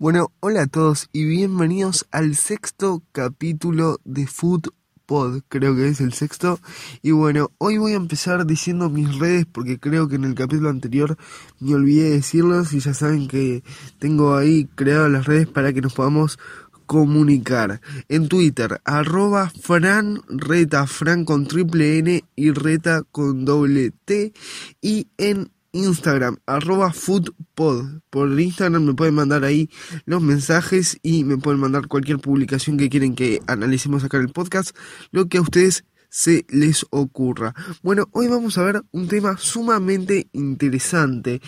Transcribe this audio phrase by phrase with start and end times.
[0.00, 4.68] Bueno, hola a todos y bienvenidos al sexto capítulo de Food
[5.04, 6.58] Pod, creo que es el sexto.
[7.02, 10.70] Y bueno, hoy voy a empezar diciendo mis redes porque creo que en el capítulo
[10.70, 11.18] anterior
[11.58, 13.62] me olvidé de decirlos y ya saben que
[13.98, 16.38] tengo ahí creadas las redes para que nos podamos
[16.86, 17.82] comunicar.
[18.08, 20.86] En Twitter, arroba Fran Reta,
[21.26, 24.32] con triple N y Reta con doble T.
[24.80, 28.00] Y en Instagram, arroba foodpod.
[28.10, 29.70] Por Instagram me pueden mandar ahí
[30.04, 34.32] los mensajes y me pueden mandar cualquier publicación que quieren que analicemos acá en el
[34.32, 34.76] podcast,
[35.10, 37.54] lo que a ustedes se les ocurra.
[37.82, 41.40] Bueno, hoy vamos a ver un tema sumamente interesante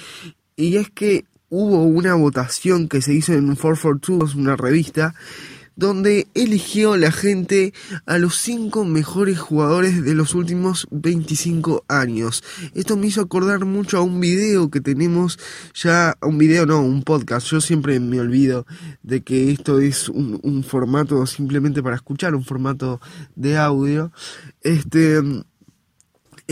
[0.57, 5.15] y es que hubo una votación que se hizo en 442, una revista,
[5.77, 7.73] donde eligió la gente
[8.07, 12.43] a los cinco mejores jugadores de los últimos 25 años.
[12.75, 15.39] Esto me hizo acordar mucho a un video que tenemos
[15.75, 17.49] ya, un video no, un podcast.
[17.49, 18.67] Yo siempre me olvido
[19.03, 23.01] de que esto es un, un formato simplemente para escuchar, un formato
[23.35, 24.13] de audio.
[24.63, 25.21] Este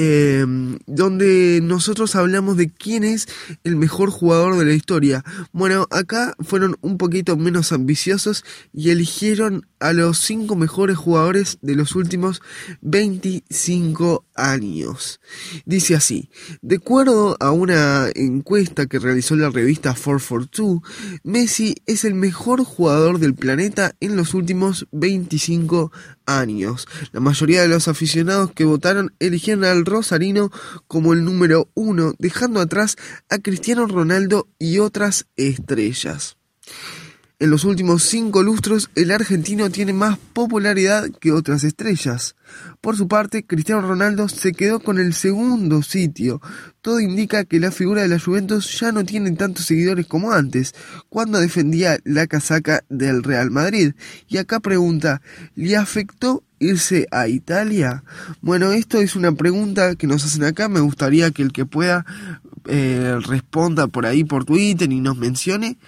[0.02, 0.46] eh,
[0.86, 3.28] donde nosotros hablamos de quién es
[3.64, 5.22] el mejor jugador de la historia.
[5.52, 11.74] Bueno, acá fueron un poquito menos ambiciosos y eligieron a los cinco mejores jugadores de
[11.74, 12.42] los últimos
[12.82, 15.20] 25 años.
[15.64, 16.30] Dice así,
[16.62, 20.80] de acuerdo a una encuesta que realizó la revista 442,
[21.24, 25.90] Messi es el mejor jugador del planeta en los últimos 25
[26.26, 26.86] años.
[27.12, 30.50] La mayoría de los aficionados que votaron eligieron al Rosarino
[30.86, 32.96] como el número uno, dejando atrás
[33.28, 36.36] a Cristiano Ronaldo y otras estrellas.
[37.40, 42.36] En los últimos cinco lustros, el argentino tiene más popularidad que otras estrellas.
[42.82, 46.42] Por su parte, Cristiano Ronaldo se quedó con el segundo sitio.
[46.82, 50.74] Todo indica que la figura de la Juventus ya no tiene tantos seguidores como antes,
[51.08, 53.94] cuando defendía la casaca del Real Madrid.
[54.28, 55.22] Y acá pregunta,
[55.54, 58.04] ¿le afectó irse a Italia?
[58.42, 60.68] Bueno, esto es una pregunta que nos hacen acá.
[60.68, 62.04] Me gustaría que el que pueda
[62.66, 65.78] eh, responda por ahí por Twitter y nos mencione.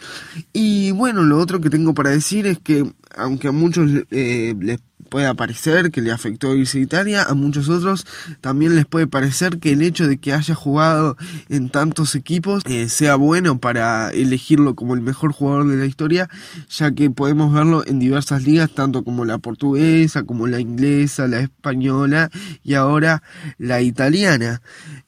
[0.53, 4.81] Y bueno, lo otro que tengo para decir es que aunque a muchos eh, les
[5.13, 8.07] puede parecer que le afectó irse a Italia, a muchos otros
[8.41, 11.19] también les puede parecer que el hecho de que haya jugado
[11.51, 16.31] en tantos equipos eh, sea bueno para elegirlo como el mejor jugador de la historia,
[16.71, 21.41] ya que podemos verlo en diversas ligas, tanto como la portuguesa, como la inglesa, la
[21.41, 22.31] española
[22.63, 23.23] y ahora
[23.59, 24.63] la italiana.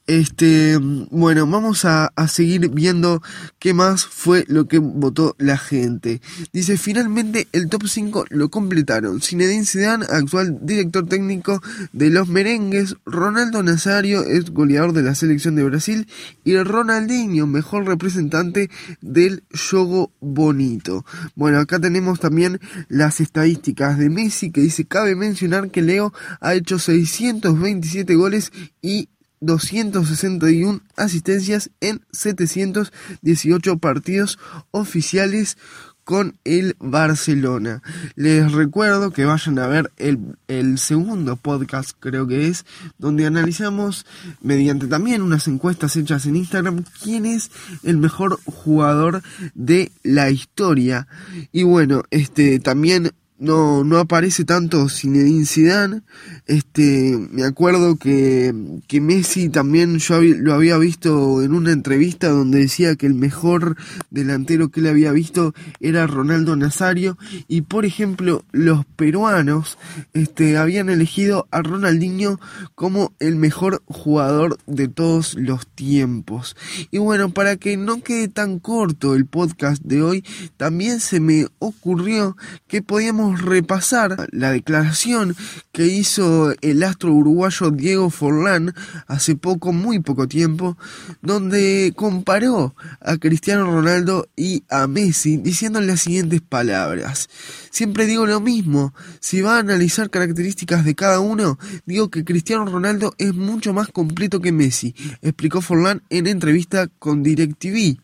[0.07, 3.23] Este, bueno, vamos a, a, seguir viendo
[3.57, 6.21] qué más fue lo que votó la gente.
[6.53, 9.19] Dice, finalmente el top 5 lo completaron.
[9.19, 11.59] Zinedine Zidane, actual director técnico
[11.91, 12.97] de los merengues.
[13.05, 16.07] Ronaldo Nazario es goleador de la selección de Brasil.
[16.43, 18.69] Y Ronaldinho, mejor representante
[19.01, 21.03] del juego bonito.
[21.33, 26.53] Bueno, acá tenemos también las estadísticas de Messi que dice, cabe mencionar que Leo ha
[26.53, 28.51] hecho 627 goles
[28.81, 29.09] y
[29.45, 34.39] 261 asistencias en 718 partidos
[34.71, 35.57] oficiales
[36.05, 37.81] con el Barcelona.
[38.15, 42.63] Les recuerdo que vayan a ver el, el, segundo podcast, creo que es,
[42.99, 44.05] donde analizamos,
[44.39, 47.49] mediante también unas encuestas hechas en Instagram, quién es
[47.83, 49.23] el mejor jugador
[49.55, 51.07] de la historia.
[51.51, 56.01] Y bueno, este también no, no aparece tanto Zinedine Zidane.
[56.47, 58.53] Este, me acuerdo que,
[58.87, 63.75] que Messi también yo lo había visto en una entrevista donde decía que el mejor
[64.09, 69.77] delantero que él había visto era Ronaldo Nazario y por ejemplo los peruanos
[70.13, 72.39] este, habían elegido a Ronaldinho
[72.75, 76.55] como el mejor jugador de todos los tiempos.
[76.91, 80.23] Y bueno, para que no quede tan corto el podcast de hoy,
[80.57, 85.35] también se me ocurrió que podíamos repasar la declaración
[85.71, 88.73] que hizo el astro uruguayo Diego Forlán
[89.07, 90.77] hace poco, muy poco tiempo,
[91.21, 97.29] donde comparó a Cristiano Ronaldo y a Messi diciendo las siguientes palabras.
[97.71, 102.65] Siempre digo lo mismo, si va a analizar características de cada uno, digo que Cristiano
[102.65, 107.97] Ronaldo es mucho más completo que Messi, explicó Forlán en entrevista con DirecTV.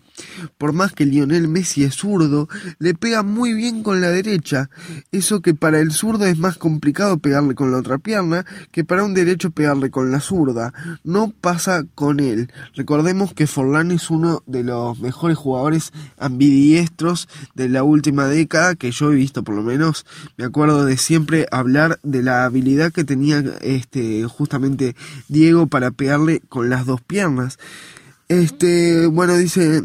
[0.57, 2.47] Por más que Lionel Messi es zurdo,
[2.79, 4.69] le pega muy bien con la derecha.
[5.11, 9.03] Eso que para el zurdo es más complicado pegarle con la otra pierna que para
[9.03, 10.73] un derecho pegarle con la zurda.
[11.03, 12.51] No pasa con él.
[12.75, 18.91] Recordemos que Forlán es uno de los mejores jugadores ambidiestros de la última década que
[18.91, 20.05] yo he visto por lo menos.
[20.37, 24.95] Me acuerdo de siempre hablar de la habilidad que tenía este justamente
[25.27, 27.57] Diego para pegarle con las dos piernas.
[28.31, 29.83] Este, bueno, dice,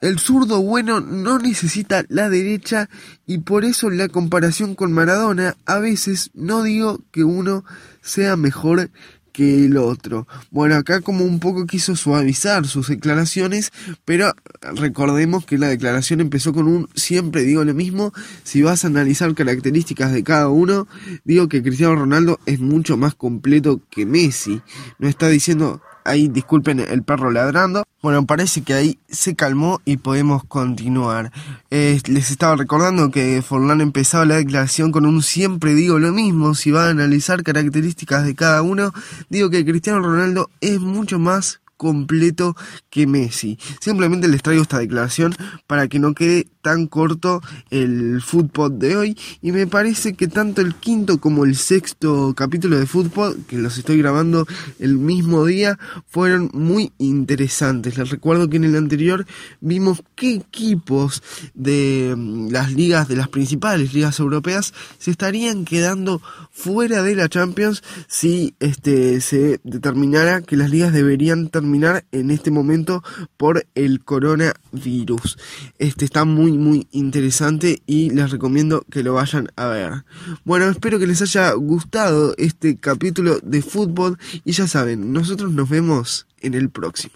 [0.00, 2.90] El zurdo bueno no necesita la derecha
[3.26, 7.64] y por eso la comparación con Maradona a veces no digo que uno
[8.02, 8.90] sea mejor
[9.32, 10.26] que el otro.
[10.50, 13.70] Bueno, acá como un poco quiso suavizar sus declaraciones,
[14.04, 14.32] pero
[14.74, 18.12] recordemos que la declaración empezó con un siempre digo lo mismo,
[18.42, 20.88] si vas a analizar características de cada uno,
[21.22, 24.60] digo que Cristiano Ronaldo es mucho más completo que Messi.
[24.98, 27.84] No está diciendo ahí disculpen el perro ladrando.
[28.02, 31.32] Bueno, parece que ahí se calmó y podemos continuar.
[31.70, 36.54] Eh, les estaba recordando que Forlán empezaba la declaración con un siempre digo lo mismo.
[36.54, 38.92] Si va a analizar características de cada uno,
[39.30, 42.56] digo que Cristiano Ronaldo es mucho más completo
[42.90, 43.58] que Messi.
[43.80, 45.34] Simplemente les traigo esta declaración
[45.66, 50.62] para que no quede tan corto el fútbol de hoy y me parece que tanto
[50.62, 54.46] el quinto como el sexto capítulo de fútbol que los estoy grabando
[54.78, 55.78] el mismo día
[56.08, 57.98] fueron muy interesantes.
[57.98, 59.26] Les recuerdo que en el anterior
[59.60, 61.22] vimos qué equipos
[61.52, 67.28] de mm, las ligas de las principales ligas europeas se estarían quedando fuera de la
[67.28, 73.04] Champions si este se determinara que las ligas deberían terminar en este momento
[73.36, 75.36] por el coronavirus.
[75.78, 76.24] Este está
[76.58, 80.04] muy interesante y les recomiendo que lo vayan a ver.
[80.44, 85.68] Bueno, espero que les haya gustado este capítulo de fútbol y ya saben, nosotros nos
[85.68, 87.14] vemos en el próximo.